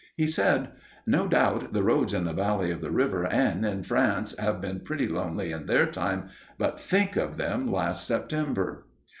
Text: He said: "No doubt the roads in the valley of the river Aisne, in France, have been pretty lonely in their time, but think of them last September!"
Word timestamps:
He 0.17 0.25
said: 0.25 0.71
"No 1.05 1.27
doubt 1.27 1.73
the 1.73 1.83
roads 1.83 2.11
in 2.11 2.23
the 2.23 2.33
valley 2.33 2.71
of 2.71 2.81
the 2.81 2.89
river 2.89 3.27
Aisne, 3.29 3.63
in 3.63 3.83
France, 3.83 4.35
have 4.39 4.59
been 4.59 4.79
pretty 4.79 5.07
lonely 5.07 5.51
in 5.51 5.67
their 5.67 5.85
time, 5.85 6.29
but 6.57 6.79
think 6.79 7.15
of 7.15 7.37
them 7.37 7.71
last 7.71 8.07
September!" 8.07 8.87